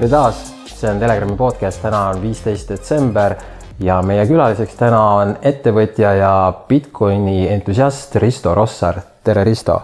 [0.00, 3.34] tere taas, see on Telegrami podcast, täna on viisteist detsember
[3.84, 6.28] ja meie külaliseks täna on ettevõtja ja
[6.68, 8.96] Bitcoini entusiast Risto Rossar.
[9.24, 9.74] tere, Risto.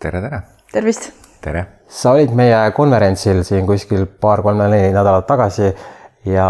[0.00, 0.38] tere, tere.
[0.72, 1.10] tervist.
[1.44, 1.66] tere.
[1.84, 5.68] sa olid meie konverentsil siin kuskil paar-kolm-neli nädalat tagasi
[6.24, 6.46] ja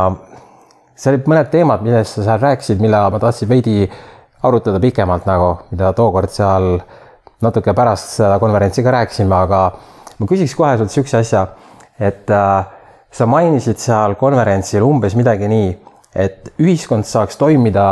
[0.94, 3.88] seal olid mõned teemad, millest sa seal rääkisid, mille ma tahtsin veidi
[4.46, 6.76] arutada pikemalt nagu, mida tookord seal
[7.42, 9.64] natuke pärast seda konverentsi ka rääkisime, aga
[10.20, 11.42] ma küsiks kohe sult niisuguse asja,
[11.98, 12.78] et äh,
[13.12, 15.70] sa mainisid seal konverentsil umbes midagi nii,
[16.16, 17.86] et ühiskond saaks toimida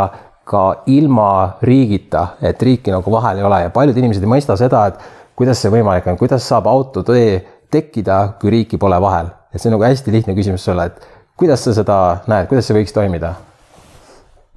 [0.50, 4.86] ka ilma riigita, et riiki nagu vahel ei ole ja paljud inimesed ei mõista seda,
[4.90, 4.98] et
[5.38, 7.38] kuidas see võimalik on, kuidas saab autotee
[7.70, 11.06] tekkida, kui riiki pole vahel, et see on nagu hästi lihtne küsimus sulle, et
[11.38, 13.36] kuidas sa seda näed, kuidas see võiks toimida?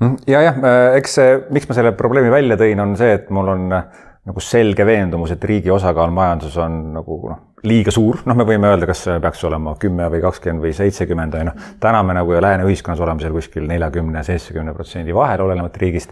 [0.01, 3.29] Mm, ja jah, äh, eks see, miks ma selle probleemi välja tõin, on see, et
[3.35, 8.19] mul on äh, nagu selge veendumus, et riigi osakaal majanduses on nagu noh, liiga suur,
[8.27, 11.69] noh, me võime öelda, kas see peaks olema kümme või kakskümmend või seitsekümmend või noh,
[11.83, 16.11] täna me nagu lääne ühiskonnas oleme seal kuskil neljakümne, seitsmekümne protsendi vahel, olenevalt riigist.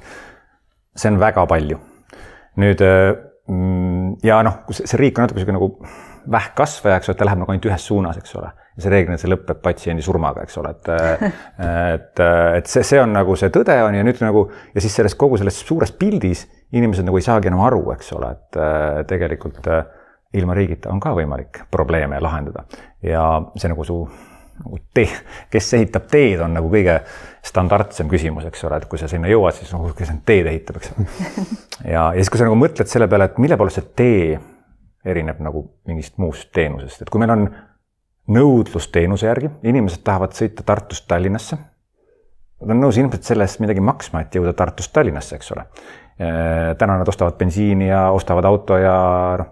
[0.95, 1.79] see on väga palju.
[2.61, 2.81] nüüd
[3.47, 5.69] mm, ja noh, see riik on natuke niisugune nagu
[6.31, 8.51] vähkkasvaja, eks ole, et ta läheb nagu ainult ühes suunas, eks ole.
[8.77, 10.91] ja see reeglina see lõpeb patsiendi surmaga, eks ole, et
[11.59, 12.21] et,
[12.61, 15.39] et see, see on nagu see tõde on ja nüüd nagu ja siis selles kogu
[15.41, 19.83] selles suures pildis inimesed nagu ei saagi enam aru, eks ole, et äh, tegelikult äh,
[20.33, 22.63] ilma riigita on ka võimalik probleeme lahendada
[23.03, 23.23] ja
[23.55, 23.97] see nagu su
[24.61, 25.09] nagu tee,
[25.49, 26.99] kes ehitab teed, on nagu kõige
[27.47, 30.77] standardsem küsimus, eks ole, et kui sa sinna jõuad, siis nagu kes need teed ehitab,
[30.77, 31.05] eks ole.
[31.95, 34.37] ja, ja siis, kui sa nagu mõtled selle peale, et mille poolest see tee
[35.01, 37.47] erineb nagu mingist muust teenusest, et kui meil on
[38.37, 41.57] nõudlus teenuse järgi, inimesed tahavad sõita Tartust Tallinnasse.
[42.61, 45.65] Nad on nõus ilmselt selle eest midagi maksma, et jõuda Tartust Tallinnasse, eks ole
[46.21, 48.95] Äh, täna nad ostavad bensiini ja ostavad auto ja
[49.39, 49.47] noh,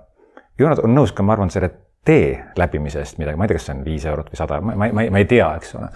[0.59, 1.71] ju nad on nõus ka, ma arvan, selle
[2.05, 4.75] tee läbimise eest midagi, ma ei tea, kas see on viis eurot või sada, ma,
[4.75, 5.89] ma, ma, ma ei tea, eks ole.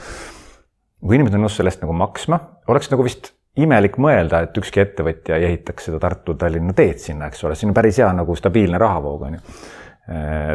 [1.04, 2.40] kui inimesed on nõus selle eest nagu maksma,
[2.72, 7.44] oleks nagu vist imelik mõelda, et ükski ettevõtja ei ehitaks seda Tartu-Tallinna teed sinna, eks
[7.46, 9.42] ole, siin on päris hea nagu stabiilne rahavoog, on ju.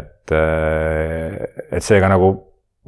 [0.01, 2.35] et, et seega nagu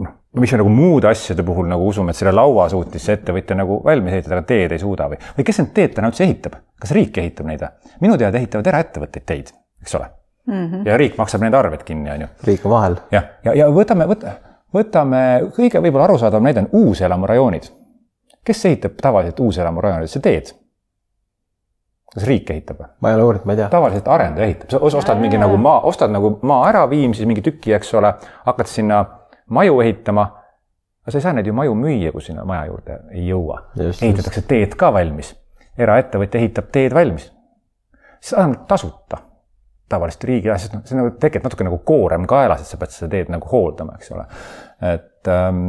[0.01, 3.81] miks me nagu muude asjade puhul nagu usume, et selle laua suutis see ettevõtja nagu
[3.87, 6.95] valmis ehitada, aga teed ei suuda või, või kes need teed täna üldse ehitab, kas
[6.97, 7.93] riik ehitab neid või?
[8.07, 10.11] minu teada ehitavad eraettevõtteid teid, eks ole
[10.51, 10.67] mm.
[10.67, 10.89] -hmm.
[10.89, 12.27] ja riik maksab need arved kinni, on ju.
[12.45, 12.97] riik on vahel.
[13.11, 14.33] jah, ja, ja, ja võtame, võta,
[14.75, 15.21] võtame
[15.57, 17.71] kõige võib-olla arusaadavam näide on uuselamurajoonid.
[18.45, 20.53] kes ehitab tavaliselt uuselamurajoonidesse teed?
[22.15, 22.91] kas riik ehitab või?
[23.01, 23.69] ma ei ole uurinud, ma ei tea.
[23.69, 27.43] tavaliselt arendaja ehitab, sa ostad mingi nagu maa, ostad nagu maa ära, viim siis mingi
[27.47, 28.15] tüki, eks ole,
[28.47, 29.05] hakkad sinna
[29.49, 30.27] maju ehitama.
[31.03, 33.63] aga sa ei saa neid ju maju müüa, kui sinna maja juurde ei jõua.
[33.79, 35.37] ehitatakse teed ka valmis.
[35.79, 37.33] eraettevõtja ehitab teed valmis.
[38.21, 39.30] siis vähemalt tasuta
[39.91, 43.11] tavaliselt riigi asjad, noh, see nagu tegelikult natuke nagu koorem kaelas, et sa pead seda
[43.17, 44.27] teed nagu hooldama, eks ole.
[44.93, 45.65] et ähm,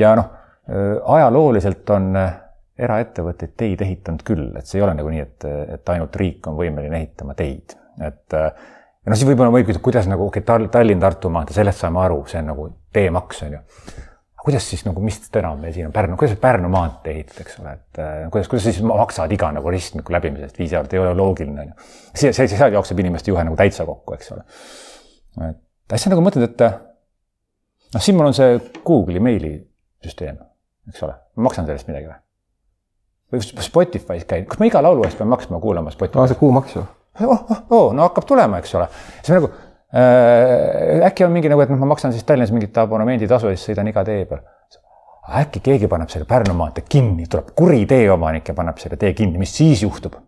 [0.00, 0.30] ja noh,
[0.70, 2.38] äh, ajalooliselt on äh,
[2.86, 6.58] eraettevõtteid teid ehitanud küll, et see ei ole nagu nii, et, et ainult riik on
[6.58, 8.50] võimeline ehitama teid, et äh,
[9.06, 12.22] ja noh, siis võib-olla võib küsida, kuidas nagu okei okay,, Tallinn-Tartu maantee, sellest saame aru,
[12.30, 13.62] see on nagu teemaks, on ju.
[14.46, 17.72] Kuidas siis nagu, mis enam meil siin on Pärnu, kuidas Pärnu maantee ehitada, eks ole,
[17.74, 21.64] et äh, kuidas, kuidas siis maksavad iga nagu ristmiku läbimisest viis eurot, ei ole loogiline,
[21.64, 21.88] on ju.
[22.12, 24.44] see, see, seal jookseb inimeste juhe nagu täitsa kokku, eks ole.
[25.48, 30.38] et hästi nagu mõtled, et noh, siin mul on see Google'i meilisüsteem,
[30.92, 32.20] eks ole, ma maksan sellest midagi või?
[33.34, 36.22] või Spotify's käin, kas ma iga laulu eest pean maksma, kuulama Spotify's?
[36.22, 38.86] aa, see kuumaksu oh, oh, oh, no hakkab tulema, eks ole.
[39.18, 43.52] siis nagu äh, äkki on mingi nagu, et noh, ma maksan siis Tallinnas mingit abonemenditasu
[43.52, 44.42] ja siis sõidan iga tee peal.
[45.40, 49.38] äkki keegi paneb selle Pärnu maantee kinni, tuleb kuri teeomanik ja paneb selle tee kinni,
[49.38, 50.18] mis siis juhtub?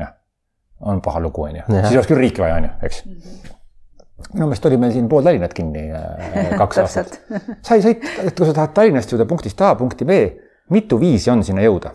[0.00, 0.12] jah,
[0.80, 3.16] on paha lugu, on ju, siis oleks küll riiki vaja, on ju, eks mm.
[3.16, 3.56] -hmm
[4.34, 7.20] minu meelest oli meil siin pool Tallinnat kinni äh, kaks aastat.
[7.62, 10.20] sa ei sõit, et kui sa tahad Tallinnast jõuda punktist A punkti B,
[10.70, 11.94] mitu viisi on sinna jõuda?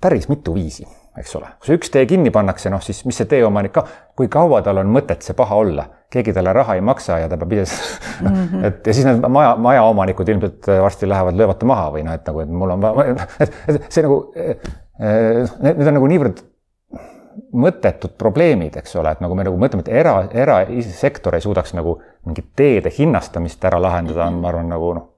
[0.00, 0.86] päris mitu viisi
[1.18, 1.48] eks ole.
[1.60, 3.84] kui see üks tee kinni pannakse, noh siis mis see teeomanik ka,
[4.16, 7.38] kui kaua tal on mõtet see paha olla, keegi talle raha ei maksa ja ta
[7.40, 7.66] peab ise
[8.20, 8.64] mm, -hmm.
[8.68, 12.26] et ja siis need maja, majaomanikud ilmselt varsti lähevad, löövad ta maha või noh, et
[12.26, 12.88] nagu, et mul on
[13.44, 16.42] et, see nagu, need, need on nagu niivõrd
[17.52, 21.98] mõttetud probleemid, eks ole, et nagu me nagu mõtleme, et era, erasektor ei suudaks nagu
[22.26, 25.08] mingit teede hinnastamist ära lahendada, on, ma arvan, nagu noh,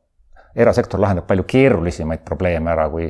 [0.56, 3.09] erasektor lahendab palju keerulisemaid probleeme ära, kui,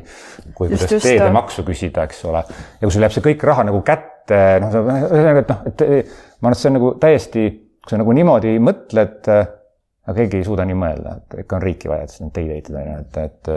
[0.53, 2.41] kui kuidas teedemaksu küsida, eks ole.
[2.79, 6.49] ja kui sul jääb see kõik raha nagu kätte, noh, ühesõnaga, et noh, et ma
[6.49, 7.45] arvan, et see on nagu täiesti,
[7.83, 11.91] kui sa nagu niimoodi mõtled, aga keegi ei suuda nii mõelda, et ikka on riiki
[11.91, 13.53] vaja, et neid teid ehitada, et, et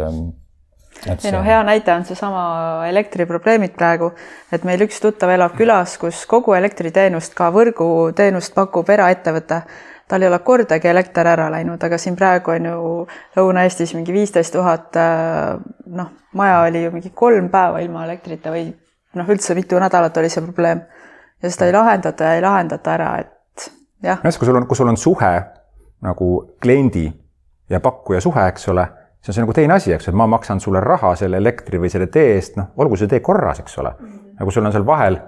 [1.06, 2.42] et ei no hea näide on seesama
[2.88, 4.10] elektriprobleemid praegu,
[4.52, 9.62] et meil üks tuttav elab külas, kus kogu elektriteenust, ka võrguteenust pakub eraettevõte
[10.08, 12.82] tal ei ole kordagi elekter ära läinud, aga siin praegu on ju
[13.36, 15.56] Lõuna-Eestis mingi viisteist tuhat, äh,
[15.86, 18.66] noh, maja oli ju mingi kolm päeva ilma elektrita või
[19.18, 20.82] noh, üldse mitu nädalat oli see probleem.
[21.42, 23.70] ja seda ei lahendata ja ei lahendata ära, et
[24.02, 24.20] jah.
[24.24, 25.32] jah, kui sul on, kui sul on suhe
[26.02, 26.30] nagu
[26.62, 27.08] kliendi
[27.70, 28.86] ja pakkuja suhe, eks ole,
[29.20, 31.90] siis on see nagu teine asi, eks, et ma maksan sulle raha selle elektri või
[31.92, 33.94] selle tee eest, noh, olgu see tee korras, eks ole.
[34.36, 35.18] aga kui sul on seal vahel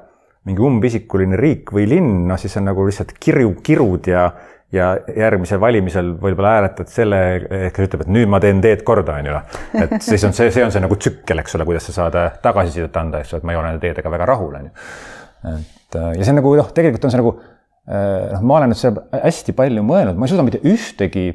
[0.49, 4.31] mingi umbisikuline riik või linn, noh siis on nagu lihtsalt kirju, kirud ja
[4.75, 7.20] ja järgmisel valimisel võib-olla hääletad selle,
[7.75, 9.56] kes ütleb, et nüüd ma teen teed korda, on ju noh.
[9.82, 13.00] et siis on see, see on see nagu tsükkel, eks ole, kuidas sa saad tagasisidet
[13.00, 14.75] anda, eks ju, et ma ei ole nende teedega väga rahul, on ju.
[15.55, 17.34] et ja see on nagu noh, tegelikult on see nagu
[17.90, 21.26] noh, ma olen nüüd seal hästi palju mõelnud, ma ei suuda mitte ühtegi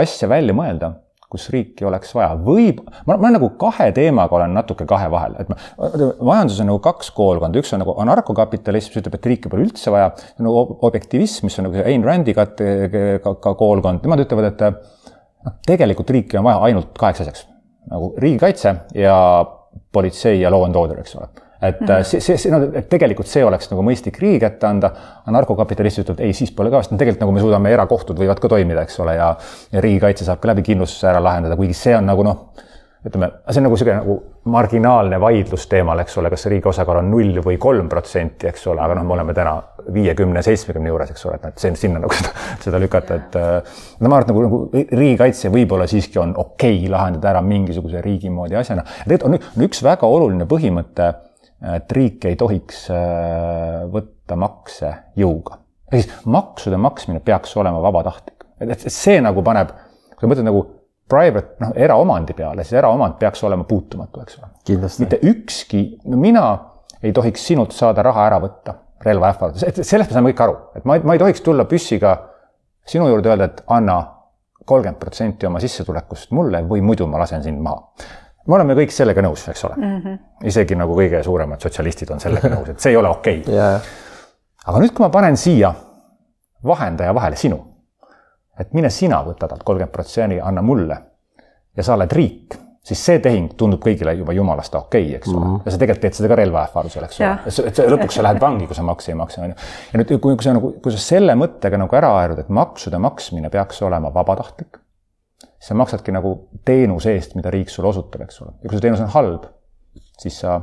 [0.00, 0.94] asja välja mõelda
[1.30, 2.34] kus riiki oleks vaja.
[2.46, 6.80] võib, ma, ma nagu kahe teemaga olen natuke kahe vahel, et ma, majanduses on nagu
[6.84, 10.10] kaks koolkonda, üks on nagu anarkokapitalism, mis ütleb, et riiki pole üldse vaja,
[10.42, 14.66] nagu objektivism, mis on nagu see Ain Randi ka, ka, ka koolkond, nemad ütlevad, et
[15.46, 17.46] noh, tegelikult riiki on vaja ainult kaheks asjaks.
[17.90, 19.14] nagu riigikaitse ja
[19.92, 21.30] politsei ja law and order, eks ole
[21.62, 22.02] et mm -hmm.
[22.02, 24.92] see, see, see, no tegelikult see oleks nagu mõistlik riigi kätte anda,
[25.24, 28.48] aga narkokapitalist ütleb, ei, siis pole ka, sest tegelikult nagu me suudame, erakohtud võivad ka
[28.48, 29.36] toimida, eks ole, ja
[29.72, 32.48] ja riigikaitse saab ka läbi kindlustuse ära lahendada, kuigi see on nagu noh,
[33.06, 34.16] ütleme, see on nagu niisugune nagu
[34.52, 38.80] marginaalne vaidlus teemal, eks ole, kas riigi osakaal on null või kolm protsenti, eks ole,
[38.84, 39.54] aga noh, me oleme täna
[39.92, 42.34] viiekümne, seitsmekümne juures, eks ole, et noh, see sinna nagu seda,
[42.64, 43.40] seda lükata, et
[44.00, 48.04] no ma arvan, et nagu, nagu riigikaitse võib-olla siiski on okei okay lahendada ära mingisuguse
[48.04, 48.84] riigi moodi asjana.
[49.04, 51.12] tegelikult on, on üks väga oluline põhimõte
[51.60, 55.60] et riik ei tohiks äh, võtta makse jõuga.
[55.90, 58.46] ehk siis maksude maksmine peaks olema vabatahtlik.
[58.60, 59.72] et see nagu paneb,
[60.14, 60.62] kui sa mõtled nagu
[61.10, 64.52] private, noh, eraomandi peale, siis eraomand peaks olema puutumatu, eks ole.
[65.02, 66.46] mitte ükski, no mina
[67.02, 70.56] ei tohiks sinult saada raha ära võtta relva ähvarduses, et sellest me saame kõik aru,
[70.76, 72.14] et ma, ma ei tohiks tulla püssiga
[72.88, 74.00] sinu juurde öelda, et anna
[74.68, 77.88] kolmkümmend protsenti oma sissetulekust mulle või muidu ma lasen sind maha
[78.46, 79.98] me oleme kõik sellega nõus, eks ole mm.
[79.98, 80.46] -hmm.
[80.52, 83.54] isegi nagu kõige suuremad sotsialistid on sellega nõus, et see ei ole okei okay.
[83.54, 83.92] yeah..
[84.66, 85.74] aga nüüd, kui ma panen siia
[86.64, 87.60] vahendaja vahele sinu,
[88.60, 90.98] et mine sina võta talt kolmkümmend protsenti, anna mulle
[91.76, 95.40] ja sa oled riik, siis see tehing tundub kõigile juba jumalast okei okay,, eks ole
[95.40, 95.46] mm.
[95.46, 95.62] -hmm.
[95.64, 97.38] ja sa tegelikult teed seda ka relvaähvardusel, eks ole.
[97.68, 99.56] et sa lõpuks sa lähed vangi, kui sa makse ei maksa, on ju.
[99.92, 102.98] ja nüüd, kui, kui sa nagu, kui sa selle mõttega nagu ära aerud, et maksude
[102.98, 104.79] maksmine peaks olema vabatahtlik
[105.60, 106.34] sa maksadki nagu
[106.64, 108.56] teenuse eest, mida riik sulle osutab, eks ole.
[108.62, 109.48] ja kui see teenus on halb,
[110.20, 110.60] siis sa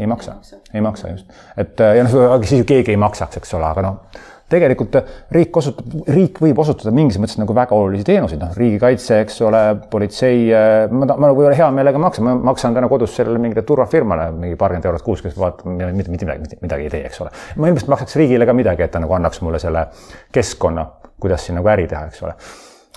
[0.00, 0.38] ei maksa,
[0.74, 1.32] ei maksa just.
[1.56, 4.96] et ja noh, siis ju keegi ei maksaks, eks ole, aga noh, tegelikult
[5.32, 9.62] riik osutab, riik võib osutada mingis mõttes nagu väga olulisi teenuseid, noh, riigikaitse, eks ole,
[9.92, 10.48] politsei,
[10.92, 14.88] ma, ma nagu hea meelega maksan, ma maksan täna kodus sellele mingile turvafirmale mingi paarkümmend
[14.90, 17.32] eurot kuus, kes vaatab, mitte midagi, midagi ei tee, eks ole.
[17.60, 19.86] ma ilmselt maksaks riigile ka midagi, et ta nagu annaks mulle selle
[20.32, 20.88] keskkonna,
[21.20, 22.36] kuidas siin nagu äri teha, eks ole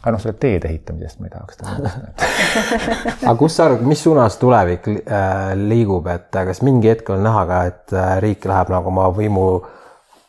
[0.06, 1.92] aga noh, selle teede ehitamisest ma ei tahaks täna
[3.32, 7.26] aga kus sa arvad, mis suunas tulevik äh, liigub, et äh, kas mingi hetk on
[7.26, 9.48] näha ka, et äh, riik läheb nagu oma võimu,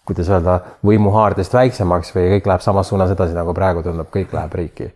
[0.09, 4.57] kuidas öelda, võimuhaardest väiksemaks või kõik läheb samas suunas edasi, nagu praegu tundub, kõik läheb
[4.63, 4.89] riiki?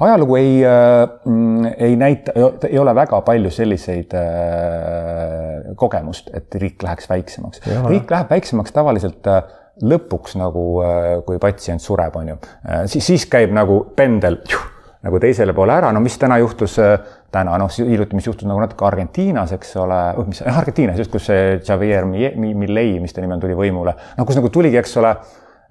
[0.00, 2.32] ajalugu ei äh,, ei näita,
[2.70, 7.66] ei ole väga palju selliseid äh, kogemust, et riik läheks väiksemaks.
[7.90, 9.42] riik läheb väiksemaks tavaliselt äh,
[9.82, 14.64] lõpuks nagu, äh, kui patsient sureb, on ju, äh, siis, siis käib nagu pendel juh,
[15.04, 16.96] nagu teisele poole ära, no mis täna juhtus, äh,
[17.32, 21.28] täna noh, hiljuti, mis juhtus nagu natuke Argentiinas, eks ole, oh, mis, Argentiinas just, kus
[21.28, 25.12] see Javier Millei, mis ta nimi on, tuli võimule, no kus nagu tuligi, eks ole,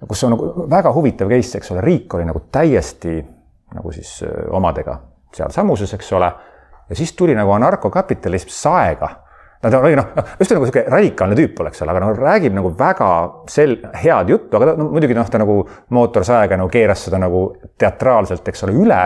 [0.06, 3.18] kus on nagu väga huvitav case, eks ole, riik oli nagu täiesti
[3.74, 4.20] nagu siis
[4.54, 5.00] omadega
[5.34, 6.30] sealsamuses, eks ole,
[6.86, 9.10] ja siis tuli nagu anarkokapitalism saega
[9.66, 12.70] no ta oli noh, just nagu niisugune radikaalne tüüp oleks seal, aga no räägib nagu
[12.78, 13.10] väga
[13.50, 15.58] sel-, head juttu, aga ta, no muidugi noh, ta nagu
[15.96, 17.42] mootorsaega nagu keeras seda nagu
[17.78, 19.02] teatraalselt, eks ole, üle.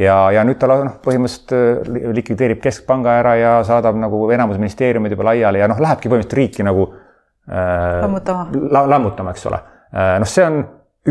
[0.00, 5.12] ja, ja nüüd ta noh, põhimõtteliselt äh, likvideerib keskpanga ära ja saadab nagu enamus ministeeriumid
[5.16, 10.16] juba laiali ja noh, lähebki põhimõtteliselt riiki nagu äh, lammutama la,, lammutama, eks ole äh,.
[10.22, 10.62] noh, see on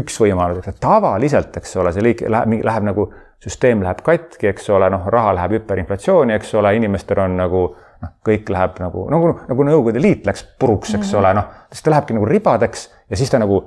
[0.02, 3.10] üks võimalus, eks tavaliselt, eks ole, see liik läheb, läheb nagu,
[3.44, 7.64] süsteem läheb katki, eks ole, noh, raha läheb hüperinflatsiooni, eks ole, inimestel on nagu
[8.01, 11.20] noh, kõik läheb nagu, nagu, nagu Nõukogude Liit läks puruks, eks mm -hmm.
[11.20, 13.63] ole, noh, siis ta lähebki nagu ribadeks ja siis ta nagu,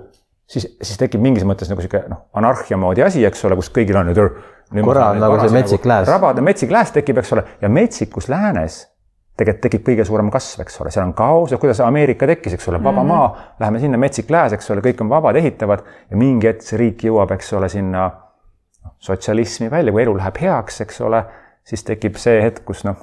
[0.46, 4.00] siis, siis tekib mingis mõttes nagu sihuke noh, anarhia moodi asi, eks ole, kus kõigil
[4.00, 4.22] on nüüd.
[4.84, 6.08] korra on nagu see metsik lääs.
[6.08, 8.94] rabade metsik lääs tekib, eks ole, ja metsikus läänes
[9.36, 12.68] tegelikult tekib kõige suurem kasv, eks ole, seal on kaos ja kuidas Ameerika tekkis, eks
[12.70, 13.14] ole, vaba mm -hmm.
[13.14, 16.78] maa, läheme sinna, metsik lääs, eks ole, kõik on vabad, ehitavad ja mingi hetk see
[16.78, 18.04] riik jõuab, eks ole, sinna
[18.84, 21.24] noh, sotsialismi välja, kui elu läheb heaks, eks ole,
[21.64, 22.96] siis tekib see hetk, kus noh,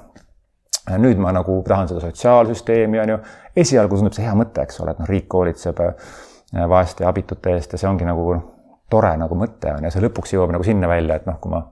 [0.98, 3.18] nüüd ma nagu tahan seda sotsiaalsüsteemi, on ju,
[3.62, 6.12] esialgu tundub see hea mõte, eks ole, et noh, riik hoolitseb äh,
[6.68, 8.34] vaeste ja abitute eest ja see ongi nagu
[8.92, 11.62] tore nagu mõte on ja see lõpuks jõuab nagu sinna välja, et noh, kui ma,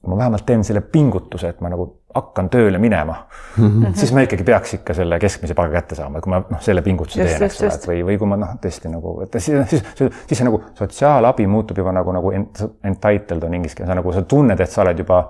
[0.00, 3.16] kui ma vähemalt teen selle pingutuse, et ma nagu hakkan tööle minema
[3.56, 3.92] mm, -hmm.
[3.94, 7.20] siis ma ikkagi peaks ikka selle keskmise palga kätte saama, kui ma noh, selle pingutuse
[7.22, 9.84] just, teen, eks ole, et või, või kui ma noh, tõesti nagu, et siis, siis,
[9.98, 14.22] siis, siis see nagu sotsiaalabi muutub juba nagu, nagu entitled on inglise keeles, nagu sa
[14.22, 15.22] tunned, et sa oled juba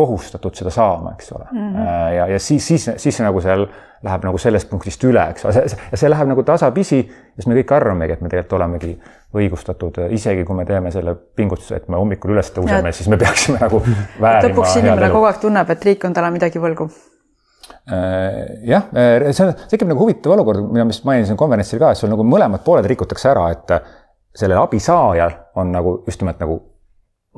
[0.00, 1.70] kohustatud seda saama, eks ole mm.
[1.76, 2.10] -hmm.
[2.16, 3.66] ja, ja siis, siis, siis nagu seal
[4.06, 7.00] läheb nagu sellest punktist üle, eks ole, ja see läheb nagu tasapisi,
[7.36, 8.94] siis me kõik arvamegi, et me tegelikult olemegi
[9.36, 13.60] õigustatud, isegi kui me teeme selle pingutuse, et me hommikul üles tõuseme, siis me peaksime
[13.60, 14.48] nagu väärima.
[14.48, 16.88] lõpuks inimene kogu aeg tunneb, et riik on talle midagi võlgu
[17.92, 18.40] äh,
[18.72, 22.12] jah, äh, see tekib nagu huvitav olukord, mida ma vist mainisin konverentsil ka, et sul
[22.12, 23.76] nagu mõlemad pooled rikutakse ära, et
[24.40, 26.60] sellel abisaajal on nagu just nimelt nagu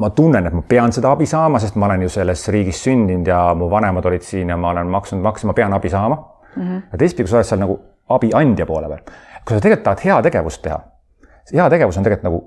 [0.00, 3.28] ma tunnen, et ma pean seda abi saama, sest ma olen ju selles riigis sündinud
[3.28, 6.62] ja mu vanemad olid siin ja ma olen maksnud makse, ma pean abi saama mm.
[6.62, 6.82] -hmm.
[6.92, 9.04] ja teistpidi, kui sa oled seal nagu abiandja poole peal,
[9.44, 10.80] kui sa tegelikult tahad heategevust teha,
[11.52, 12.42] heategevus on tegelikult nagu,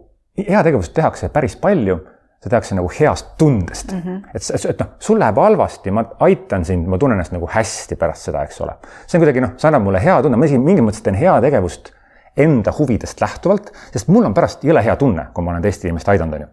[0.49, 1.99] heategevust tehakse päris palju,
[2.41, 4.01] seda tehakse nagu heast tundest mm.
[4.01, 4.29] -hmm.
[4.33, 8.21] et, et noh, sul läheb halvasti, ma aitan sind, ma tunnen ennast nagu hästi pärast
[8.21, 8.73] seda, eks ole.
[9.07, 11.93] see on kuidagi noh, see annab mulle hea tunne, ma isegi mingis mõttes teen heategevust
[12.37, 16.09] enda huvidest lähtuvalt, sest mul on pärast jõle hea tunne, kui ma olen teist inimest
[16.09, 16.47] aidanud, on ju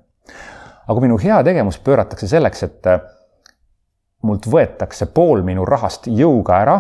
[0.89, 3.01] aga minu heategevus pööratakse selleks, et äh,
[4.27, 6.77] mult võetakse pool minu rahast jõuga ära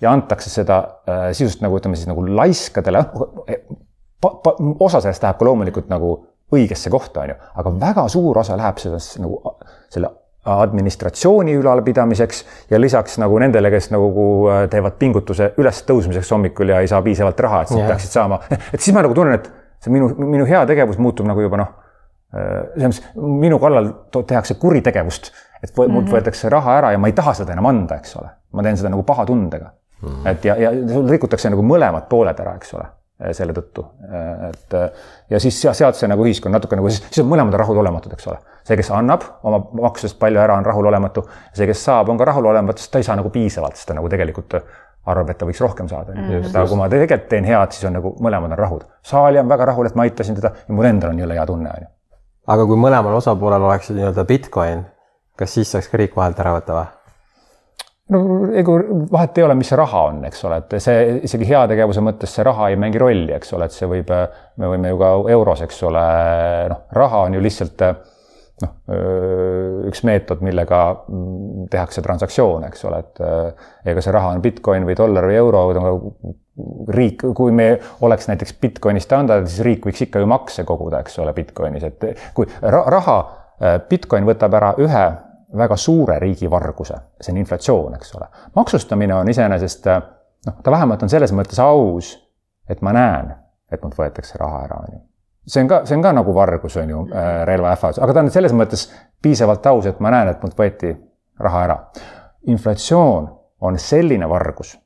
[0.00, 3.04] ja antakse seda äh, sisust nagu ütleme siis nagu laiskadele,
[4.80, 6.12] osa sellest läheb ka loomulikult nagu
[6.52, 9.40] õigesse kohta, on ju, aga väga suur osa läheb sellest nagu
[9.92, 10.12] selle
[10.46, 16.90] administratsiooni ülalpidamiseks ja lisaks nagu nendele, kes nagu äh, teevad pingutuse ülestõusmiseks hommikul ja ei
[16.90, 18.38] saa piisavalt raha, et siis peaksid saama,
[18.74, 19.50] et siis ma nagu tunnen, et
[19.82, 21.74] see minu, minu heategevus muutub nagu juba noh
[22.32, 23.02] selles mõttes
[23.40, 25.30] minu kallal tehakse kuritegevust,
[25.62, 26.12] et mult mm -hmm.
[26.12, 28.28] võetakse raha ära ja ma ei taha seda enam anda, eks ole.
[28.52, 29.70] ma teen seda nagu paha tundega
[30.02, 30.08] mm.
[30.08, 30.28] -hmm.
[30.28, 32.86] et ja, ja sul rikutakse nagu mõlemad pooled ära, eks ole,
[33.32, 33.84] selle tõttu.
[34.50, 34.74] et
[35.30, 38.38] ja siis sealt see nagu ühiskond natuke nagu siis, siis on mõlemad rahulolematud, eks ole.
[38.64, 41.28] see, kes annab oma maksudest palju ära, on rahulolematu.
[41.52, 44.08] see, kes saab, on ka rahulolematu, sest ta ei saa nagu piisavalt, sest ta nagu
[44.08, 44.60] tegelikult
[45.06, 46.30] arvab, et ta võiks rohkem saada mm.
[46.30, 46.56] -hmm.
[46.56, 48.80] aga kui ma tegelikult teen head, siis on nagu mõlemad on rahul.
[49.02, 51.70] saali on väga rahul, et ma aitasin teda ja mul endal on jõle hea tunne,
[51.70, 51.95] on ju
[52.46, 54.84] aga kui mõlemal osapoolel oleks nii-öelda Bitcoin,
[55.38, 56.92] kas siis saaks ka riik vahelt ära võtta või?
[58.14, 58.20] no
[58.54, 58.74] ega
[59.12, 62.44] vahet ei ole, mis see raha on, eks ole, et see isegi heategevuse mõttes see
[62.46, 64.12] raha ei mängi rolli, eks ole, et see võib,
[64.62, 66.04] me võime ju ka euros, eks ole,
[66.70, 67.82] noh, raha on ju lihtsalt
[68.62, 68.72] noh,
[69.90, 70.80] üks meetod, millega
[71.72, 73.20] tehakse transaktsioone, eks ole, et
[73.92, 75.62] ega see raha on Bitcoin või dollar või euro,
[76.88, 77.68] riik, kui me
[78.06, 82.06] oleks näiteks Bitcoini standardid, siis riik võiks ikka ju makse koguda, eks ole, Bitcoinis, et
[82.36, 83.18] kui raha,
[83.90, 85.06] Bitcoin võtab ära ühe
[85.56, 88.28] väga suure riigivarguse, see on inflatsioon, eks ole.
[88.56, 89.86] maksustamine on iseenesest
[90.46, 92.14] noh, ta vähemalt on selles mõttes aus,
[92.68, 93.34] et ma näen,
[93.72, 95.02] et mult võetakse raha ära, on ju.
[95.46, 98.30] See on ka, see on ka nagu vargus, on ju, äh, relvaähvardus, aga ta on
[98.34, 98.86] selles mõttes
[99.22, 100.94] piisavalt aus, et ma näen, et mult võeti
[101.40, 101.78] raha ära.
[102.46, 103.28] inflatsioon
[103.60, 104.76] on selline vargus,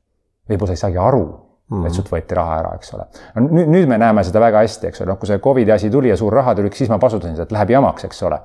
[0.49, 1.25] võib-olla sa ei saagi aru
[1.71, 1.85] mm.
[1.87, 3.07] et sult võeti raha ära, eks ole.
[3.35, 5.89] no nüüd, nüüd me näeme seda väga hästi, eks ole, noh, kui see Covidi asi
[5.93, 8.41] tuli ja suur rahatrükk, siis ma pasutasin seda, et läheb jamaks, eks ole.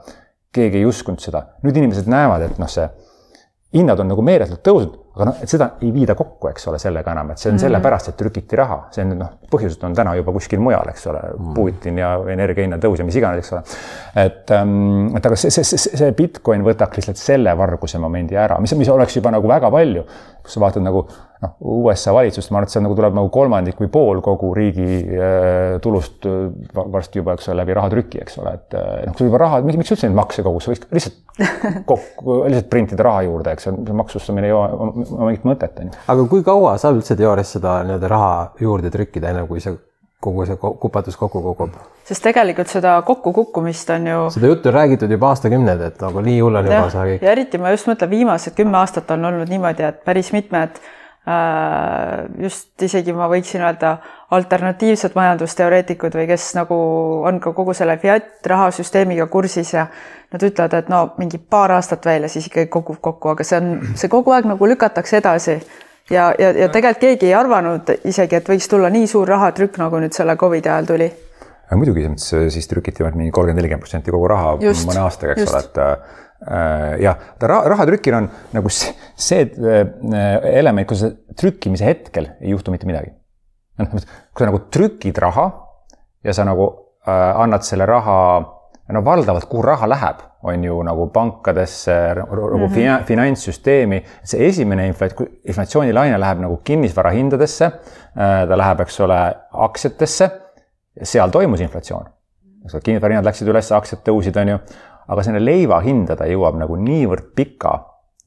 [0.56, 2.86] keegi ei uskunud seda, nüüd inimesed näevad, et noh, see
[3.76, 7.12] hinnad on nagu meeletult tõusnud, aga noh, et seda ei viida kokku, eks ole, sellega
[7.14, 7.62] enam, et see on mm.
[7.64, 11.22] sellepärast, et trükiti raha, see on noh, põhjused on täna juba kuskil mujal, eks ole
[11.32, 13.62] mm., Putin ja energiahinna tõus ja mis iganes, eks ole.
[14.24, 18.60] et, ähm, et aga see, see, see, see Bitcoin võtaks lihtsalt selle varguse momendi ära,
[18.62, 20.04] mis, mis oleks juba nagu väga palju,
[20.44, 21.06] kus sa vaatad nagu
[21.46, 21.54] noh,
[21.86, 25.78] USA valitsust, ma arvan, et seal nagu tuleb nagu kolmandik või pool kogu riigi äh,
[25.84, 29.30] tulust äh, varsti juba, eks ole, läbi rahatrüki, eks ole, et äh, noh, kui sul
[29.30, 31.22] juba raha, miks, miks üldse neid makse kogus, võiks lihtsalt
[31.90, 33.70] kokku, lihtsalt printida raha juurde, eks
[34.02, 34.92] maksustamine ei ole
[35.30, 36.06] mingit mõtet, on ju.
[36.14, 39.76] aga kui kaua saab üldse teoorias seda nii-öelda raha juurde trükkida, enne kui see
[40.20, 41.70] kogu see kupatus kokku kukub.
[42.04, 44.20] sest tegelikult seda kokkukukkumist on ju.
[44.34, 47.24] seda juttu on räägitud juba aastakümneid, et nagu nii hull on juba see kõik.
[47.26, 50.80] ja eriti ma just mõtlen, viimased kümme aastat on olnud niimoodi, et päris mitmed
[52.38, 53.96] just isegi ma võiksin öelda
[54.36, 56.76] alternatiivsed majandusteoreetikud või kes nagu
[57.26, 59.88] on ka kogu selle fiat rahasüsteemiga kursis ja
[60.32, 63.58] nad ütlevad, et no mingi paar aastat veel ja siis ikkagi kukub kokku, aga see
[63.58, 65.58] on, see kogu aeg nagu lükatakse edasi.
[66.10, 69.98] ja, ja, ja tegelikult keegi ei arvanud isegi, et võiks tulla nii suur rahatrükk, nagu
[69.98, 71.10] nüüd selle Covidi ajal tuli
[71.74, 76.25] muidugi, siis trükiti mingi kolmkümmend, nelikümmend protsenti kogu raha just, mõne aastaga, eks ole, et
[76.36, 81.04] Äh, jah, rahatrükil on nagu see äh, element, kus
[81.36, 83.14] trükkimise hetkel ei juhtu mitte midagi.
[83.80, 85.46] noh, kui sa nagu trükid raha
[86.24, 86.66] ja sa nagu
[87.08, 88.18] äh, annad selle raha,
[88.92, 93.04] no valdavalt, kuhu raha läheb, on ju nagu pankadesse, nagu mm -hmm.
[93.04, 94.04] finantssüsteemi.
[94.22, 94.86] see esimene
[95.44, 97.70] inflatsioonilaine läheb nagu kinnisvarahindadesse,
[98.48, 100.30] ta läheb, eks ole, aktsiatesse.
[101.02, 102.06] seal toimus inflatsioon
[102.66, 104.58] eks ole, kinnisvara hinnad läksid üles, aktsiad tõusid, on ju.
[105.06, 107.74] Aga selle leiva hinda ta jõuab nagu niivõrd pika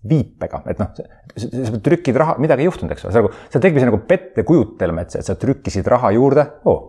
[0.09, 0.93] viipega, et noh,
[1.36, 5.17] sa trükid raha, midagi ei juhtunud, eks ole, sa nagu, sa tegid nagu pettekujutelme, et
[5.27, 6.79] sa trükkisid raha juurde oh,,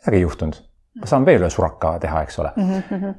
[0.00, 0.60] midagi ei juhtunud,
[1.02, 2.78] ma saan veel ühe suraka teha, eks ole mm.
[2.88, 3.18] -hmm.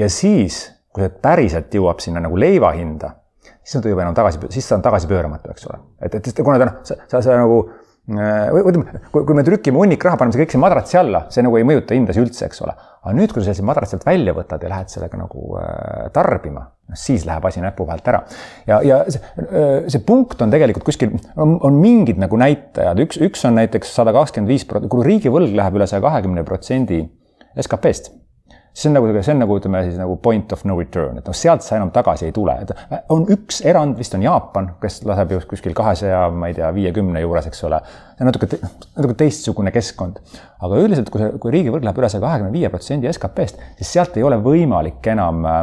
[0.00, 3.12] ja siis, kui see päriselt jõuab sinna nagu leiva hinda,
[3.60, 5.82] siis ta juba enam tagasi, siis ta on tagasipööramatu, eks ole.
[6.00, 7.66] et, et kuna ta noh, sa, sa, sa nagu
[8.10, 11.66] ütleme, kui, me trükime hunnik raha, paneme see kõik sinna madratsi alla, see nagu ei
[11.66, 12.74] mõjuta hindasid üldse, eks ole.
[13.02, 16.64] aga nüüd, kui sa selle madratsi alt välja võtad ja lähed sellega nagu äh, tarbima,
[16.90, 18.24] noh siis läheb asi näpu vahelt ära.
[18.66, 23.46] ja, ja see, äh, see punkt on tegelikult kuskil, on mingid nagu näitajad, üks, üks
[23.46, 27.04] on näiteks sada kakskümmend viis, kui riigivõlg läheb üle saja kahekümne protsendi
[27.54, 28.21] SKP-st
[28.74, 31.36] see on nagu, see on nagu ütleme siis nagu point of no return, et noh,
[31.36, 35.34] sealt sa enam tagasi ei tule, et on üks erand, vist on Jaapan, kes laseb
[35.36, 37.82] just kuskil kahesaja, ma ei tea, viiekümne juures, eks ole.
[38.22, 38.48] natuke,
[38.96, 40.22] natuke teistsugune keskkond.
[40.62, 44.16] aga üldiselt, kui see, kui riigivõrk läheb üle saja kahekümne viie protsendi SKP-st, siis sealt
[44.16, 45.60] ei ole võimalik enam äh,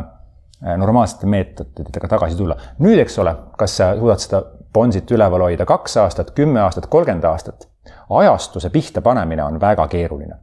[0.77, 2.59] normaalsete meetoditega tagasi tulla.
[2.83, 7.23] nüüd, eks ole, kas sa suudad seda Bonsit üleval hoida kaks aastat, kümme aastat, kolmkümmend
[7.25, 7.65] aastat
[8.09, 10.35] ajastuse pihta panemine on väga keeruline.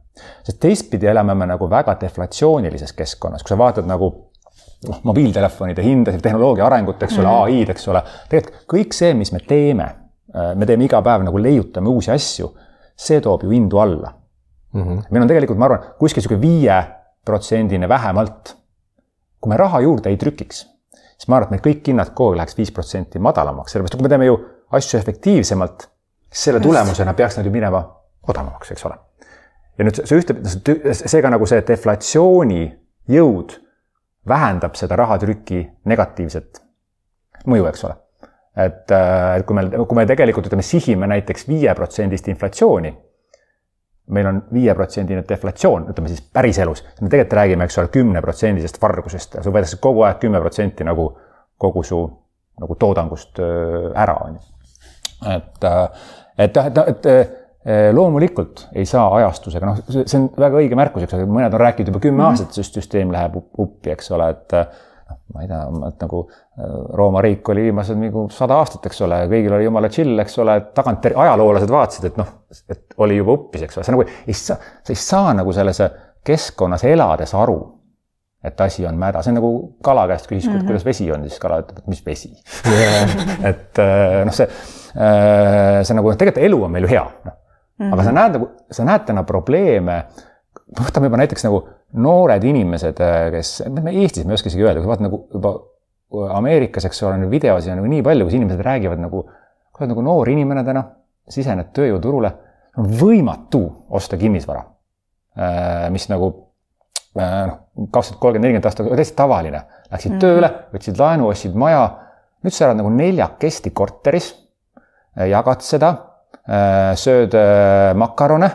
[0.43, 4.09] sest teistpidi elame me nagu väga deflatsioonilises keskkonnas, kui sa vaatad nagu
[4.87, 7.43] noh, mobiiltelefonide hindasid, tehnoloogia arengut, eks ole mm, -hmm.
[7.43, 9.89] ai-d, eks ole, tegelikult kõik see, mis me teeme,
[10.55, 12.49] me teeme iga päev nagu leiutame uusi asju,
[12.95, 14.13] see toob ju hindu alla
[14.73, 14.83] mm.
[14.83, 15.03] -hmm.
[15.09, 18.55] meil on tegelikult, ma arvan, kuskil niisugune viieprotsendine vähemalt.
[19.41, 22.37] kui me raha juurde ei trükiks, siis ma arvan, et meil kõik hinnad kogu aeg
[22.37, 24.39] läheks viis protsenti madalamaks, sellepärast kui me teeme ju
[24.71, 25.89] asju efektiivsemalt
[26.31, 27.81] selle tulemusena peaks nad ju minema
[28.27, 28.97] odavamaks, eks ole.
[29.77, 30.35] ja nüüd see ühte,
[30.97, 32.63] seega nagu see deflatsiooni
[33.13, 33.53] jõud
[34.27, 36.61] vähendab seda rahatrüki negatiivset
[37.47, 37.97] mõju, eks ole.
[38.57, 42.93] et, et kui meil, kui me tegelikult ütleme, sihime näiteks viieprotsendist inflatsiooni,
[44.17, 49.53] meil on viieprotsendine deflatsioon, ütleme siis päriselus, me tegelikult räägime, eks ole, kümneprotsendisest vargusest, sa
[49.53, 51.11] võetakse kogu aeg kümme protsenti nagu
[51.57, 52.03] kogu su
[52.57, 54.56] nagu toodangust ära, on ju
[55.25, 55.67] et,
[56.37, 61.03] et jah, et, et, et loomulikult ei saa ajastusega, noh, see on väga õige märkus,
[61.03, 62.29] eks ole, mõned on rääkinud juba kümme mm -hmm.
[62.31, 66.21] aastat, sest süsteem läheb uppi, eks ole, et noh, ma ei tea, et nagu
[66.97, 70.59] Rooma riik oli viimased nagu sada aastat, eks ole, kõigil oli jumala chill, eks ole,
[70.73, 72.31] tagantjärgi ajaloolased vaatasid, et noh,
[72.69, 75.81] et oli juba uppis, eks ole, sa nagu ei saa, sa ei saa nagu selles
[76.27, 77.76] keskkonnas elades aru
[78.43, 79.51] et asi on mäda, see on nagu
[79.83, 80.67] kala käest küsis mm, -hmm.
[80.69, 82.29] kuidas vesi on, siis kala ütleb, et mis vesi
[83.51, 84.47] et äh, noh, see,
[84.93, 87.93] äh, see nagu tegelikult elu on meil ju hea, noh mm -hmm.
[87.93, 90.05] aga sa näed nagu, sa näed täna probleeme.
[90.79, 94.87] võtame juba näiteks nagu noored inimesed, äh, kes, Eestis me ei oska isegi öelda, kui
[94.87, 95.59] vaatad nagu juba
[96.37, 99.23] Ameerikas, eks ole, neid videosid on nagu nii palju, kus inimesed räägivad nagu,
[99.71, 100.83] kui oled nagu noor inimene täna,
[101.29, 102.31] sisened tööjõuturule,
[102.77, 104.63] on võimatu osta kinnisvara,
[105.91, 106.46] mis nagu
[107.15, 109.61] kakskümmend, kolmkümmend, nelikümmend aastat, täiesti tavaline.
[109.91, 110.21] Läksid mm -hmm.
[110.21, 111.89] tööle, võtsid laenu, ostsid maja.
[112.43, 114.27] nüüd sa elad nagu neljakesti korteris,
[115.17, 115.87] äh, jagad seda,
[116.49, 117.33] äh, sööd
[117.95, 118.51] makarone.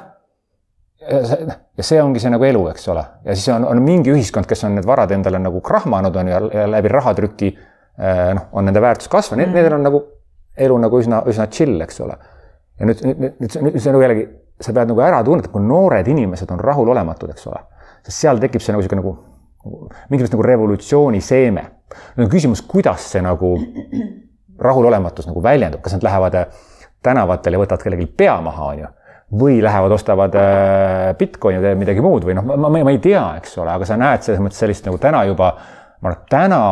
[1.76, 4.64] ja see ongi see nagu elu, eks ole, ja siis on, on mingi ühiskond, kes
[4.64, 7.58] on need varad endale nagu krahmanud on ju ja läbi rahatrüki
[8.34, 9.54] noh, on nende väärtus kasvanud mm, -hmm.
[9.54, 10.02] nendel on nagu
[10.56, 12.16] elu nagu üsna, üsna chill, eks ole.
[12.80, 14.28] ja nüüd, nüüd, nüüd, nüüd, see nagu jällegi,
[14.60, 17.58] sa pead nagu ära tunnetama, kui noored inimesed on rahulolematud, eks ole
[18.02, 19.14] sest seal tekib see nagu niisugune nagu,
[19.62, 21.64] nagu mingis mõttes nagu revolutsiooni seeme.
[22.16, 23.54] nüüd on küsimus, kuidas see nagu
[24.62, 26.60] rahulolematus nagu väljendub, kas nad lähevad äh,
[27.02, 28.90] tänavatele ja võtavad kellelgi pea maha, on ju,
[29.42, 33.22] või lähevad, ostavad äh, Bitcoini või midagi muud või noh, ma, ma, ma ei tea,
[33.40, 35.52] eks ole, aga sa näed selles mõttes sellist nagu täna juba,
[36.00, 36.62] ma arvan, et täna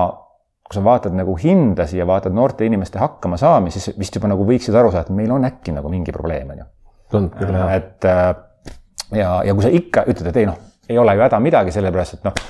[0.70, 4.76] kui sa vaatad nagu hindasi ja vaatad noorte inimeste hakkamasaamist, siis vist juba nagu võiksid
[4.78, 6.68] aru saada, et meil on äkki nagu mingi probleem, on ju.
[7.74, 8.28] et äh,
[9.18, 12.18] ja, ja kui sa ikka ütled, et ei noh, ei ole ju häda midagi, sellepärast
[12.18, 12.40] et noh,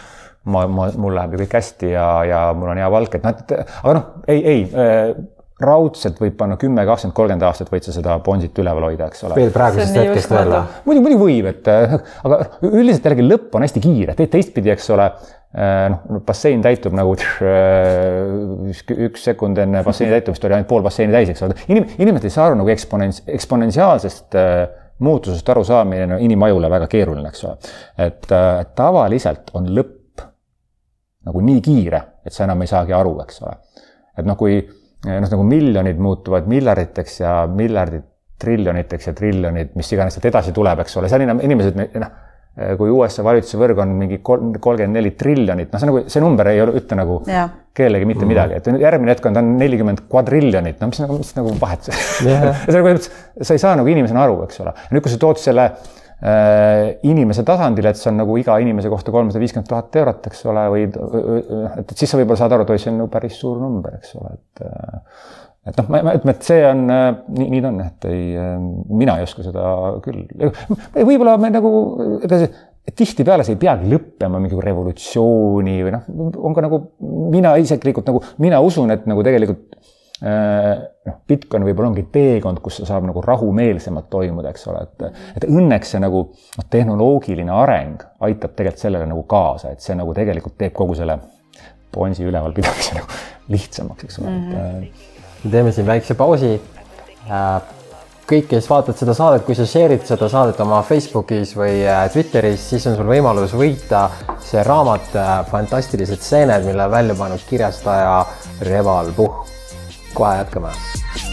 [0.51, 3.37] ma, ma, mul läheb ju kõik hästi ja, ja mul on hea palk, et noh,
[3.37, 5.13] et aga noh, ei, ei äh,
[5.61, 9.37] raudselt võib panna kümme, kakskümmend, kolmkümmend aastat võid sa seda Bonsit üleval hoida, eks ole.
[9.37, 10.63] veel praegusest hetkest veel või?
[10.87, 15.11] muidugi, muidugi võib, et äh, aga üldiselt jällegi lõpp on hästi kiire, teistpidi, eks ole
[15.11, 21.35] äh, noh, bassein täitub nagu üks sekund enne basseini täitumist oli ainult pool basseini täis,
[21.35, 21.59] eks ole.
[21.69, 24.63] inim-, inimesed ei saa aru nagu eksponents-, eksponentsiaalsest äh,
[25.01, 27.73] muutusest arusaamine on inimajule väga keeruline, eks ole.
[27.99, 30.25] et äh, tavaliselt on lõpp
[31.27, 33.57] nagu nii kiire, et sa enam ei saagi aru, eks ole.
[34.19, 38.07] et noh, kui noh, nagu miljonid muutuvad miljarditeks ja miljardid
[38.41, 42.19] triljoniteks ja triljonid, mis iganes sealt edasi tuleb, eks ole, seal inimesed, noh
[42.77, 46.51] kui USA valitsuse võrg on mingi kolm, kolmkümmend neli triljonit, noh, see nagu, see number
[46.51, 47.47] ei ole, ütle nagu ja.
[47.77, 48.33] kellelegi mitte mm.
[48.35, 51.89] midagi, et järgmine hetk on ta on nelikümmend kvadriljonit, no mis nagu, mis nagu vahet
[52.27, 52.67] yeah.
[52.77, 54.75] nagu, sa ei saa nagu inimesena aru, eks ole.
[54.91, 55.71] nüüd, kui sa tood selle
[57.07, 60.65] inimese tasandil, et see on nagu iga inimese kohta kolmsada viiskümmend tuhat eurot, eks ole,
[60.75, 60.99] või et,
[61.81, 64.19] et siis sa võib-olla saad aru, et oi, see on nagu päris suur number, eks
[64.21, 64.67] ole, et
[65.71, 68.25] et noh, ma, ma ütleme, et see on nii, nii ta on, et ei,
[68.91, 69.65] mina ei oska seda
[70.05, 70.27] küll.
[70.97, 71.73] võib-olla me nagu,
[72.21, 72.51] ega see
[72.97, 76.07] tihtipeale see ei peagi lõppema mingi revolutsiooni või noh,
[76.43, 76.81] on ka nagu
[77.31, 79.79] mina isiklikult nagu, mina usun, et nagu tegelikult
[80.21, 85.47] noh, Bitcoin võib-olla ongi teekond, kus see saab nagu rahumeelsemalt toimuda, eks ole, et, et
[85.49, 90.59] õnneks see nagu noh, tehnoloogiline areng aitab tegelikult sellele nagu kaasa, et see nagu tegelikult
[90.61, 91.21] teeb kogu selle
[91.91, 93.09] Bonsi ülevalpidamise nagu
[93.51, 94.85] lihtsamaks, eks ole mm, -hmm.
[94.85, 95.17] et.
[95.45, 96.57] Me teeme siin väikse pausi
[98.31, 102.69] kõik, kes vaatad seda saadet, kui sa share'id seda saadet oma Facebookis või äh, Twitteris,
[102.73, 104.07] siis on sul võimalus võita
[104.47, 108.23] see raamat äh, Fantastilised stseened, mille välja pannud kirjastaja
[108.71, 109.43] Reval Puhh.
[110.15, 111.30] kohe jätkame